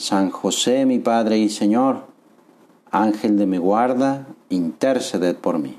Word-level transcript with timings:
San 0.00 0.30
José, 0.30 0.86
mi 0.86 0.98
Padre 0.98 1.36
y 1.36 1.50
Señor, 1.50 2.06
Ángel 2.90 3.36
de 3.36 3.44
mi 3.44 3.58
guarda, 3.58 4.26
interceded 4.48 5.36
por 5.36 5.58
mí. 5.58 5.76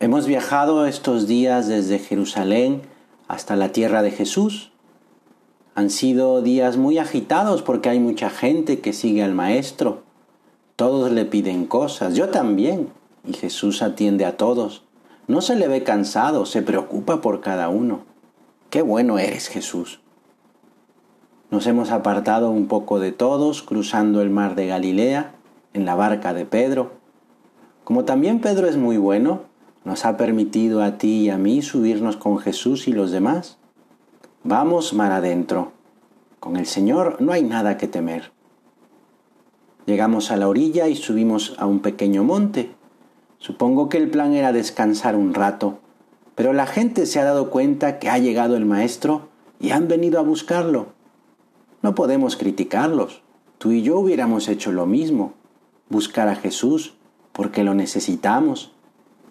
Hemos 0.00 0.26
viajado 0.26 0.86
estos 0.86 1.28
días 1.28 1.68
desde 1.68 2.00
Jerusalén 2.00 2.82
hasta 3.28 3.54
la 3.54 3.70
tierra 3.70 4.02
de 4.02 4.10
Jesús. 4.10 4.72
Han 5.76 5.90
sido 5.90 6.42
días 6.42 6.76
muy 6.76 6.98
agitados 6.98 7.62
porque 7.62 7.90
hay 7.90 8.00
mucha 8.00 8.28
gente 8.28 8.80
que 8.80 8.92
sigue 8.92 9.22
al 9.22 9.34
Maestro. 9.34 10.02
Todos 10.74 11.12
le 11.12 11.24
piden 11.24 11.66
cosas, 11.66 12.16
yo 12.16 12.30
también, 12.30 12.88
y 13.24 13.34
Jesús 13.34 13.80
atiende 13.80 14.24
a 14.24 14.36
todos. 14.36 14.82
No 15.28 15.40
se 15.40 15.54
le 15.54 15.68
ve 15.68 15.84
cansado, 15.84 16.46
se 16.46 16.62
preocupa 16.62 17.20
por 17.20 17.40
cada 17.40 17.68
uno. 17.68 18.00
Qué 18.70 18.82
bueno 18.82 19.20
eres 19.20 19.46
Jesús. 19.46 20.00
Nos 21.50 21.66
hemos 21.66 21.90
apartado 21.90 22.50
un 22.50 22.66
poco 22.66 23.00
de 23.00 23.10
todos, 23.10 23.62
cruzando 23.62 24.20
el 24.20 24.28
mar 24.28 24.54
de 24.54 24.66
Galilea, 24.66 25.32
en 25.72 25.86
la 25.86 25.94
barca 25.94 26.34
de 26.34 26.44
Pedro. 26.44 26.92
Como 27.84 28.04
también 28.04 28.40
Pedro 28.42 28.68
es 28.68 28.76
muy 28.76 28.98
bueno, 28.98 29.40
nos 29.82 30.04
ha 30.04 30.18
permitido 30.18 30.82
a 30.82 30.98
ti 30.98 31.20
y 31.20 31.30
a 31.30 31.38
mí 31.38 31.62
subirnos 31.62 32.18
con 32.18 32.36
Jesús 32.36 32.86
y 32.86 32.92
los 32.92 33.12
demás. 33.12 33.56
Vamos 34.44 34.92
mar 34.92 35.10
adentro. 35.10 35.72
Con 36.38 36.58
el 36.58 36.66
Señor 36.66 37.16
no 37.20 37.32
hay 37.32 37.42
nada 37.42 37.78
que 37.78 37.88
temer. 37.88 38.30
Llegamos 39.86 40.30
a 40.30 40.36
la 40.36 40.48
orilla 40.48 40.88
y 40.88 40.96
subimos 40.96 41.56
a 41.58 41.64
un 41.64 41.80
pequeño 41.80 42.24
monte. 42.24 42.74
Supongo 43.38 43.88
que 43.88 43.96
el 43.96 44.10
plan 44.10 44.34
era 44.34 44.52
descansar 44.52 45.16
un 45.16 45.32
rato, 45.32 45.78
pero 46.34 46.52
la 46.52 46.66
gente 46.66 47.06
se 47.06 47.20
ha 47.20 47.24
dado 47.24 47.48
cuenta 47.48 47.98
que 47.98 48.10
ha 48.10 48.18
llegado 48.18 48.54
el 48.54 48.66
Maestro 48.66 49.28
y 49.58 49.70
han 49.70 49.88
venido 49.88 50.18
a 50.18 50.22
buscarlo. 50.22 50.97
No 51.82 51.94
podemos 51.94 52.36
criticarlos. 52.36 53.22
Tú 53.58 53.72
y 53.72 53.82
yo 53.82 53.98
hubiéramos 53.98 54.48
hecho 54.48 54.72
lo 54.72 54.86
mismo, 54.86 55.34
buscar 55.88 56.28
a 56.28 56.36
Jesús, 56.36 56.94
porque 57.32 57.64
lo 57.64 57.74
necesitamos. 57.74 58.72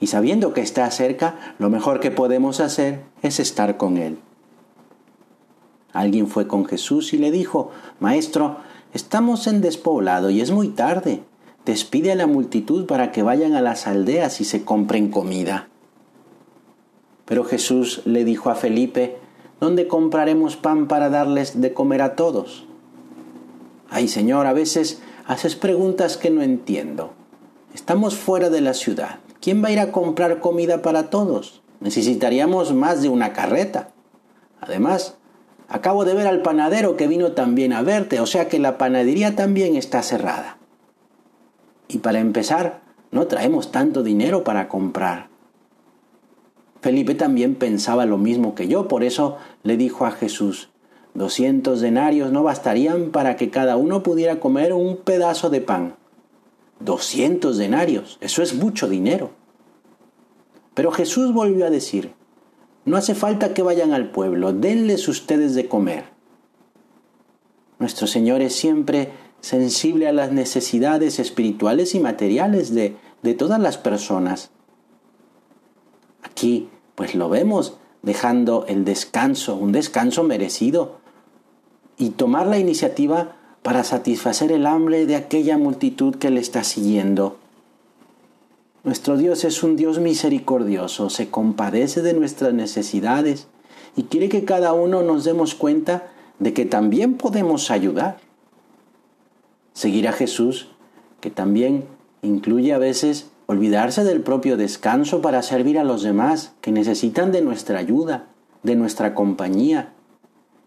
Y 0.00 0.08
sabiendo 0.08 0.52
que 0.52 0.60
está 0.60 0.90
cerca, 0.90 1.54
lo 1.58 1.70
mejor 1.70 2.00
que 2.00 2.10
podemos 2.10 2.60
hacer 2.60 3.02
es 3.22 3.40
estar 3.40 3.76
con 3.76 3.96
Él. 3.96 4.18
Alguien 5.92 6.28
fue 6.28 6.46
con 6.46 6.66
Jesús 6.66 7.14
y 7.14 7.18
le 7.18 7.30
dijo, 7.30 7.70
Maestro, 8.00 8.58
estamos 8.92 9.46
en 9.46 9.60
despoblado 9.60 10.30
y 10.30 10.40
es 10.40 10.50
muy 10.50 10.68
tarde. 10.68 11.22
Despide 11.64 12.12
a 12.12 12.16
la 12.16 12.26
multitud 12.26 12.86
para 12.86 13.12
que 13.12 13.22
vayan 13.22 13.54
a 13.54 13.62
las 13.62 13.86
aldeas 13.86 14.40
y 14.40 14.44
se 14.44 14.64
compren 14.64 15.10
comida. 15.10 15.68
Pero 17.24 17.44
Jesús 17.44 18.02
le 18.04 18.24
dijo 18.24 18.50
a 18.50 18.54
Felipe, 18.54 19.18
¿Dónde 19.58 19.88
compraremos 19.88 20.56
pan 20.56 20.86
para 20.86 21.08
darles 21.08 21.60
de 21.60 21.72
comer 21.72 22.02
a 22.02 22.14
todos? 22.14 22.66
Ay, 23.88 24.08
Señor, 24.08 24.46
a 24.46 24.52
veces 24.52 25.00
haces 25.26 25.56
preguntas 25.56 26.18
que 26.18 26.30
no 26.30 26.42
entiendo. 26.42 27.12
Estamos 27.74 28.16
fuera 28.16 28.50
de 28.50 28.60
la 28.60 28.74
ciudad. 28.74 29.20
¿Quién 29.40 29.62
va 29.62 29.68
a 29.68 29.72
ir 29.72 29.80
a 29.80 29.92
comprar 29.92 30.40
comida 30.40 30.82
para 30.82 31.08
todos? 31.08 31.62
Necesitaríamos 31.80 32.74
más 32.74 33.00
de 33.00 33.08
una 33.08 33.32
carreta. 33.32 33.92
Además, 34.60 35.16
acabo 35.68 36.04
de 36.04 36.14
ver 36.14 36.26
al 36.26 36.42
panadero 36.42 36.96
que 36.96 37.06
vino 37.06 37.32
también 37.32 37.72
a 37.72 37.82
verte, 37.82 38.20
o 38.20 38.26
sea 38.26 38.48
que 38.48 38.58
la 38.58 38.76
panadería 38.76 39.36
también 39.36 39.76
está 39.76 40.02
cerrada. 40.02 40.58
Y 41.88 41.98
para 41.98 42.18
empezar, 42.18 42.82
no 43.10 43.26
traemos 43.26 43.72
tanto 43.72 44.02
dinero 44.02 44.44
para 44.44 44.68
comprar. 44.68 45.28
Felipe 46.80 47.14
también 47.14 47.54
pensaba 47.54 48.06
lo 48.06 48.18
mismo 48.18 48.54
que 48.54 48.68
yo, 48.68 48.88
por 48.88 49.02
eso 49.02 49.38
le 49.62 49.76
dijo 49.76 50.06
a 50.06 50.10
Jesús, 50.10 50.70
doscientos 51.14 51.80
denarios 51.80 52.30
no 52.30 52.42
bastarían 52.42 53.10
para 53.10 53.36
que 53.36 53.50
cada 53.50 53.76
uno 53.76 54.02
pudiera 54.02 54.38
comer 54.40 54.72
un 54.72 54.96
pedazo 54.98 55.50
de 55.50 55.60
pan. 55.60 55.96
Doscientos 56.78 57.56
denarios, 57.56 58.18
eso 58.20 58.42
es 58.42 58.54
mucho 58.54 58.88
dinero. 58.88 59.30
Pero 60.74 60.92
Jesús 60.92 61.32
volvió 61.32 61.66
a 61.66 61.70
decir, 61.70 62.12
no 62.84 62.96
hace 62.96 63.14
falta 63.14 63.54
que 63.54 63.62
vayan 63.62 63.92
al 63.92 64.10
pueblo, 64.10 64.52
denles 64.52 65.08
ustedes 65.08 65.54
de 65.54 65.68
comer. 65.68 66.04
Nuestro 67.78 68.06
Señor 68.06 68.42
es 68.42 68.54
siempre 68.54 69.10
sensible 69.40 70.06
a 70.06 70.12
las 70.12 70.32
necesidades 70.32 71.18
espirituales 71.18 71.94
y 71.94 72.00
materiales 72.00 72.74
de, 72.74 72.96
de 73.22 73.34
todas 73.34 73.60
las 73.60 73.78
personas. 73.78 74.50
Aquí 76.36 76.68
pues 76.96 77.14
lo 77.14 77.30
vemos 77.30 77.78
dejando 78.02 78.66
el 78.68 78.84
descanso, 78.84 79.56
un 79.56 79.72
descanso 79.72 80.22
merecido, 80.22 80.98
y 81.96 82.10
tomar 82.10 82.46
la 82.46 82.58
iniciativa 82.58 83.36
para 83.62 83.84
satisfacer 83.84 84.52
el 84.52 84.66
hambre 84.66 85.06
de 85.06 85.16
aquella 85.16 85.56
multitud 85.56 86.16
que 86.16 86.28
le 86.28 86.40
está 86.40 86.62
siguiendo. 86.62 87.38
Nuestro 88.84 89.16
Dios 89.16 89.44
es 89.44 89.62
un 89.62 89.76
Dios 89.76 89.98
misericordioso, 89.98 91.08
se 91.08 91.30
compadece 91.30 92.02
de 92.02 92.12
nuestras 92.12 92.52
necesidades 92.52 93.46
y 93.96 94.02
quiere 94.02 94.28
que 94.28 94.44
cada 94.44 94.74
uno 94.74 95.00
nos 95.00 95.24
demos 95.24 95.54
cuenta 95.54 96.12
de 96.38 96.52
que 96.52 96.66
también 96.66 97.14
podemos 97.14 97.70
ayudar. 97.70 98.18
Seguir 99.72 100.06
a 100.06 100.12
Jesús, 100.12 100.68
que 101.22 101.30
también 101.30 101.86
incluye 102.20 102.74
a 102.74 102.78
veces 102.78 103.30
olvidarse 103.46 104.04
del 104.04 104.20
propio 104.20 104.56
descanso 104.56 105.22
para 105.22 105.42
servir 105.42 105.78
a 105.78 105.84
los 105.84 106.02
demás 106.02 106.54
que 106.60 106.72
necesitan 106.72 107.32
de 107.32 107.42
nuestra 107.42 107.78
ayuda, 107.78 108.26
de 108.62 108.76
nuestra 108.76 109.14
compañía. 109.14 109.92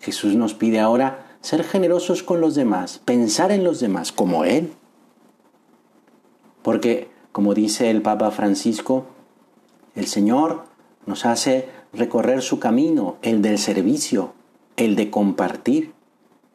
Jesús 0.00 0.34
nos 0.34 0.54
pide 0.54 0.80
ahora 0.80 1.36
ser 1.42 1.64
generosos 1.64 2.22
con 2.22 2.40
los 2.40 2.54
demás, 2.54 3.00
pensar 3.04 3.52
en 3.52 3.64
los 3.64 3.80
demás 3.80 4.12
como 4.12 4.44
Él. 4.44 4.72
Porque, 6.62 7.10
como 7.32 7.54
dice 7.54 7.90
el 7.90 8.02
Papa 8.02 8.30
Francisco, 8.30 9.06
el 9.94 10.06
Señor 10.06 10.64
nos 11.06 11.26
hace 11.26 11.68
recorrer 11.92 12.42
su 12.42 12.58
camino, 12.58 13.16
el 13.22 13.42
del 13.42 13.58
servicio, 13.58 14.32
el 14.76 14.96
de 14.96 15.10
compartir, 15.10 15.92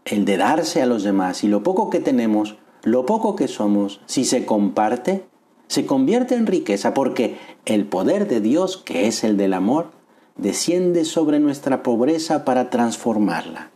el 0.06 0.26
de 0.26 0.38
darse 0.38 0.82
a 0.82 0.86
los 0.86 1.04
demás. 1.04 1.44
Y 1.44 1.48
lo 1.48 1.64
poco 1.64 1.90
que 1.90 2.00
tenemos, 2.00 2.58
lo 2.84 3.06
poco 3.06 3.36
que 3.36 3.48
somos, 3.48 4.02
si 4.06 4.26
se 4.26 4.46
comparte, 4.46 5.26
se 5.68 5.86
convierte 5.86 6.36
en 6.36 6.48
riqueza 6.48 6.94
porque 6.94 7.38
el 7.66 7.86
poder 7.86 8.28
de 8.28 8.42
Dios, 8.42 8.78
que 8.78 9.08
es 9.08 9.24
el 9.24 9.38
del 9.38 9.54
amor, 9.54 9.92
desciende 10.38 11.06
sobre 11.06 11.40
nuestra 11.40 11.84
pobreza 11.84 12.46
para 12.46 12.70
transformarla. 12.70 13.72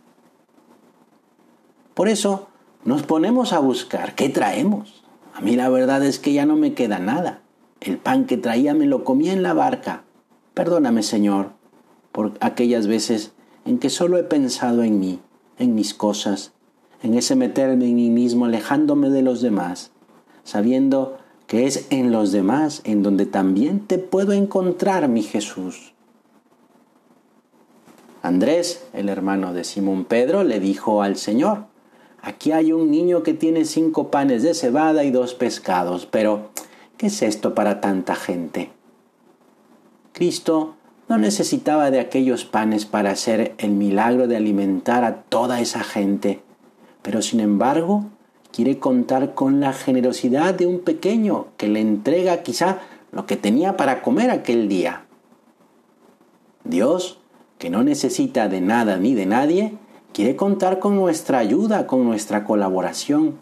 Por 1.94 2.08
eso 2.08 2.48
nos 2.84 3.02
ponemos 3.02 3.52
a 3.52 3.58
buscar 3.58 4.14
qué 4.14 4.28
traemos. 4.28 5.04
A 5.34 5.40
mí 5.40 5.56
la 5.56 5.68
verdad 5.68 6.02
es 6.04 6.18
que 6.18 6.32
ya 6.32 6.46
no 6.46 6.56
me 6.56 6.74
queda 6.74 6.98
nada. 6.98 7.40
El 7.80 7.98
pan 7.98 8.26
que 8.26 8.36
traía 8.36 8.74
me 8.74 8.86
lo 8.86 9.04
comí 9.04 9.28
en 9.28 9.42
la 9.42 9.54
barca. 9.54 10.04
Perdóname, 10.54 11.02
Señor, 11.02 11.50
por 12.12 12.32
aquellas 12.40 12.86
veces 12.86 13.32
en 13.64 13.78
que 13.78 13.90
solo 13.90 14.18
he 14.18 14.24
pensado 14.24 14.82
en 14.82 15.00
mí, 15.00 15.20
en 15.58 15.74
mis 15.74 15.94
cosas, 15.94 16.52
en 17.02 17.14
ese 17.14 17.36
meterme 17.36 17.86
en 17.86 17.96
mí 17.96 18.10
mismo 18.10 18.44
alejándome 18.46 19.10
de 19.10 19.22
los 19.22 19.42
demás, 19.42 19.90
sabiendo 20.44 21.18
que 21.52 21.66
es 21.66 21.84
en 21.90 22.12
los 22.12 22.32
demás 22.32 22.80
en 22.84 23.02
donde 23.02 23.26
también 23.26 23.80
te 23.80 23.98
puedo 23.98 24.32
encontrar, 24.32 25.06
mi 25.08 25.22
Jesús. 25.22 25.92
Andrés, 28.22 28.82
el 28.94 29.10
hermano 29.10 29.52
de 29.52 29.64
Simón 29.64 30.06
Pedro, 30.06 30.44
le 30.44 30.60
dijo 30.60 31.02
al 31.02 31.16
Señor, 31.16 31.66
aquí 32.22 32.52
hay 32.52 32.72
un 32.72 32.90
niño 32.90 33.22
que 33.22 33.34
tiene 33.34 33.66
cinco 33.66 34.10
panes 34.10 34.42
de 34.42 34.54
cebada 34.54 35.04
y 35.04 35.10
dos 35.10 35.34
pescados, 35.34 36.06
pero 36.06 36.48
¿qué 36.96 37.08
es 37.08 37.20
esto 37.20 37.54
para 37.54 37.82
tanta 37.82 38.14
gente? 38.14 38.70
Cristo 40.14 40.76
no 41.06 41.18
necesitaba 41.18 41.90
de 41.90 42.00
aquellos 42.00 42.46
panes 42.46 42.86
para 42.86 43.10
hacer 43.10 43.52
el 43.58 43.72
milagro 43.72 44.26
de 44.26 44.38
alimentar 44.38 45.04
a 45.04 45.16
toda 45.24 45.60
esa 45.60 45.84
gente, 45.84 46.40
pero 47.02 47.20
sin 47.20 47.40
embargo 47.40 48.06
quiere 48.52 48.78
contar 48.78 49.34
con 49.34 49.60
la 49.60 49.72
generosidad 49.72 50.54
de 50.54 50.66
un 50.66 50.80
pequeño 50.80 51.46
que 51.56 51.68
le 51.68 51.80
entrega 51.80 52.42
quizá 52.42 52.78
lo 53.10 53.26
que 53.26 53.36
tenía 53.36 53.76
para 53.76 54.02
comer 54.02 54.30
aquel 54.30 54.68
día. 54.68 55.06
Dios, 56.64 57.18
que 57.58 57.70
no 57.70 57.82
necesita 57.82 58.48
de 58.48 58.60
nada 58.60 58.98
ni 58.98 59.14
de 59.14 59.26
nadie, 59.26 59.74
quiere 60.12 60.36
contar 60.36 60.78
con 60.78 60.96
nuestra 60.96 61.38
ayuda, 61.38 61.86
con 61.86 62.04
nuestra 62.04 62.44
colaboración, 62.44 63.36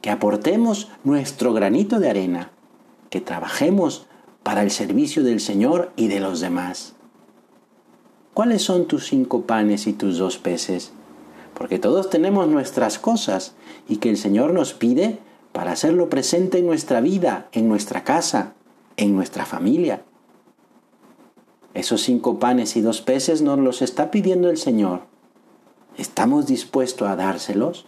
que 0.00 0.10
aportemos 0.10 0.88
nuestro 1.04 1.52
granito 1.52 1.98
de 1.98 2.10
arena, 2.10 2.50
que 3.10 3.20
trabajemos 3.20 4.06
para 4.42 4.62
el 4.62 4.70
servicio 4.70 5.24
del 5.24 5.40
Señor 5.40 5.92
y 5.96 6.06
de 6.06 6.20
los 6.20 6.40
demás. 6.40 6.94
¿Cuáles 8.32 8.62
son 8.62 8.86
tus 8.86 9.06
cinco 9.06 9.42
panes 9.42 9.86
y 9.86 9.92
tus 9.92 10.18
dos 10.18 10.38
peces? 10.38 10.92
Porque 11.56 11.78
todos 11.78 12.10
tenemos 12.10 12.46
nuestras 12.48 12.98
cosas 12.98 13.54
y 13.88 13.96
que 13.96 14.10
el 14.10 14.18
Señor 14.18 14.52
nos 14.52 14.74
pide 14.74 15.18
para 15.52 15.72
hacerlo 15.72 16.10
presente 16.10 16.58
en 16.58 16.66
nuestra 16.66 17.00
vida, 17.00 17.48
en 17.52 17.66
nuestra 17.66 18.04
casa, 18.04 18.52
en 18.98 19.16
nuestra 19.16 19.46
familia. 19.46 20.02
Esos 21.72 22.02
cinco 22.02 22.38
panes 22.38 22.76
y 22.76 22.82
dos 22.82 23.00
peces 23.00 23.40
nos 23.40 23.58
los 23.58 23.80
está 23.80 24.10
pidiendo 24.10 24.50
el 24.50 24.58
Señor. 24.58 25.00
¿Estamos 25.96 26.46
dispuestos 26.46 27.08
a 27.08 27.16
dárselos? 27.16 27.86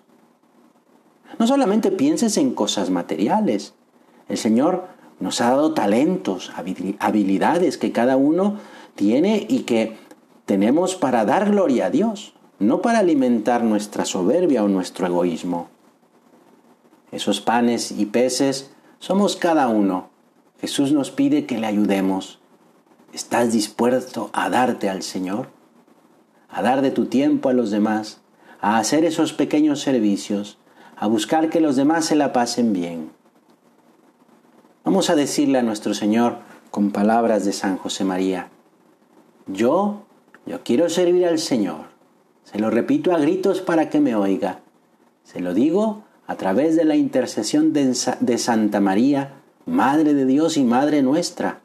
No 1.38 1.46
solamente 1.46 1.90
pienses 1.90 2.38
en 2.38 2.54
cosas 2.54 2.88
materiales. 2.88 3.74
El 4.30 4.38
Señor 4.38 4.86
nos 5.20 5.42
ha 5.42 5.50
dado 5.50 5.74
talentos, 5.74 6.52
habilidades 7.00 7.76
que 7.76 7.92
cada 7.92 8.16
uno 8.16 8.56
tiene 8.94 9.46
y 9.46 9.60
que 9.60 9.98
tenemos 10.46 10.94
para 10.94 11.26
dar 11.26 11.50
gloria 11.50 11.86
a 11.86 11.90
Dios, 11.90 12.32
no 12.58 12.82
para 12.82 12.98
alimentar 12.98 13.62
nuestra 13.62 14.04
soberbia 14.04 14.64
o 14.64 14.68
nuestro 14.68 15.06
egoísmo. 15.06 15.68
Esos 17.12 17.40
panes 17.40 17.92
y 17.92 18.06
peces 18.06 18.70
somos 18.98 19.36
cada 19.36 19.68
uno. 19.68 20.10
Jesús 20.60 20.92
nos 20.92 21.10
pide 21.10 21.46
que 21.46 21.58
le 21.58 21.66
ayudemos. 21.66 22.40
¿Estás 23.12 23.52
dispuesto 23.52 24.30
a 24.32 24.50
darte 24.50 24.90
al 24.90 25.02
Señor? 25.02 25.48
A 26.50 26.62
dar 26.62 26.82
de 26.82 26.90
tu 26.90 27.06
tiempo 27.06 27.48
a 27.48 27.52
los 27.52 27.70
demás, 27.70 28.20
a 28.60 28.78
hacer 28.78 29.04
esos 29.04 29.32
pequeños 29.32 29.80
servicios, 29.80 30.58
a 30.96 31.06
buscar 31.06 31.48
que 31.50 31.60
los 31.60 31.76
demás 31.76 32.06
se 32.06 32.16
la 32.16 32.32
pasen 32.32 32.72
bien. 32.72 33.10
Vamos 34.84 35.10
a 35.10 35.14
decirle 35.14 35.58
a 35.58 35.62
nuestro 35.62 35.94
Señor 35.94 36.38
con 36.70 36.90
palabras 36.90 37.44
de 37.44 37.52
San 37.52 37.76
José 37.76 38.04
María, 38.04 38.48
yo 39.46 40.02
yo 40.48 40.62
quiero 40.64 40.88
servir 40.88 41.26
al 41.26 41.38
Señor. 41.38 41.97
Se 42.50 42.58
lo 42.58 42.70
repito 42.70 43.12
a 43.12 43.18
gritos 43.18 43.60
para 43.60 43.90
que 43.90 44.00
me 44.00 44.14
oiga. 44.14 44.60
Se 45.22 45.38
lo 45.40 45.52
digo 45.52 46.04
a 46.26 46.36
través 46.36 46.76
de 46.76 46.86
la 46.86 46.96
intercesión 46.96 47.74
de, 47.74 47.94
Santa 48.38 48.80
María, 48.80 49.34
Madre 49.66 50.14
de 50.14 50.24
Dios 50.24 50.56
y 50.56 50.64
Madre 50.64 51.02
nuestra. 51.02 51.60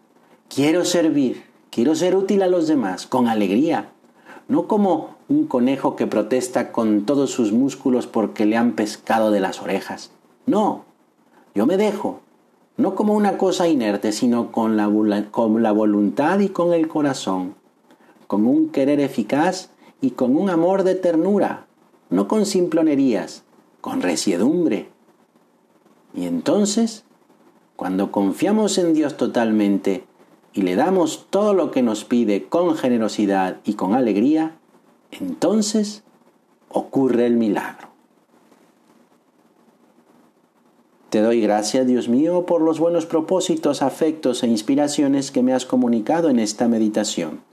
Quiero 0.53 0.83
servir, 0.83 1.45
quiero 1.71 1.95
ser 1.95 2.17
útil 2.17 2.41
a 2.41 2.47
los 2.47 2.67
demás, 2.67 3.07
con 3.07 3.29
alegría, 3.29 3.91
no 4.49 4.67
como 4.67 5.15
un 5.29 5.47
conejo 5.47 5.95
que 5.95 6.05
protesta 6.05 6.73
con 6.73 7.05
todos 7.05 7.31
sus 7.31 7.53
músculos 7.53 8.05
porque 8.05 8.45
le 8.45 8.57
han 8.57 8.73
pescado 8.73 9.31
de 9.31 9.39
las 9.39 9.61
orejas. 9.61 10.11
No, 10.45 10.83
yo 11.55 11.65
me 11.65 11.77
dejo, 11.77 12.19
no 12.75 12.93
como 12.93 13.13
una 13.13 13.37
cosa 13.37 13.69
inerte, 13.69 14.11
sino 14.11 14.51
con 14.51 14.75
la, 14.75 14.91
con 15.31 15.63
la 15.63 15.71
voluntad 15.71 16.39
y 16.39 16.49
con 16.49 16.73
el 16.73 16.89
corazón 16.89 17.55
con 18.33 18.47
un 18.47 18.69
querer 18.69 18.99
eficaz 18.99 19.69
y 20.03 20.11
con 20.11 20.35
un 20.35 20.49
amor 20.49 20.83
de 20.83 20.95
ternura, 20.95 21.65
no 22.09 22.27
con 22.27 22.45
simplonerías, 22.45 23.45
con 23.79 24.01
resiedumbre. 24.01 24.89
Y 26.13 26.25
entonces, 26.25 27.05
cuando 27.77 28.11
confiamos 28.11 28.77
en 28.77 28.93
Dios 28.93 29.15
totalmente 29.15 30.03
y 30.51 30.63
le 30.63 30.75
damos 30.75 31.27
todo 31.29 31.53
lo 31.53 31.71
que 31.71 31.81
nos 31.81 32.03
pide 32.03 32.49
con 32.49 32.75
generosidad 32.75 33.61
y 33.63 33.75
con 33.75 33.93
alegría, 33.95 34.57
entonces 35.11 36.03
ocurre 36.67 37.25
el 37.25 37.37
milagro. 37.37 37.87
Te 41.11 41.21
doy 41.21 41.39
gracias, 41.39 41.87
Dios 41.87 42.09
mío, 42.09 42.45
por 42.45 42.59
los 42.59 42.77
buenos 42.77 43.05
propósitos, 43.05 43.81
afectos 43.81 44.43
e 44.43 44.47
inspiraciones 44.47 45.31
que 45.31 45.43
me 45.43 45.53
has 45.53 45.65
comunicado 45.65 46.29
en 46.29 46.39
esta 46.39 46.67
meditación. 46.67 47.52